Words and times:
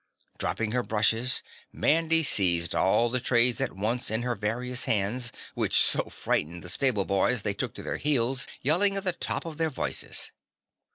Dropping 0.39 0.71
her 0.71 0.81
brushes 0.81 1.43
Mandy 1.71 2.23
seized 2.23 2.73
all 2.73 3.07
the 3.07 3.19
trays 3.19 3.61
at 3.61 3.75
once 3.75 4.09
in 4.09 4.23
her 4.23 4.33
various 4.33 4.85
hands, 4.85 5.31
which 5.53 5.79
so 5.79 6.05
frightened 6.05 6.63
the 6.63 6.69
stable 6.69 7.05
boys 7.05 7.43
they 7.43 7.53
took 7.53 7.75
to 7.75 7.83
their 7.83 7.97
heels 7.97 8.47
yelling 8.63 8.97
at 8.97 9.03
the 9.03 9.13
tops 9.13 9.45
of 9.45 9.57
their 9.59 9.69
voices. 9.69 10.31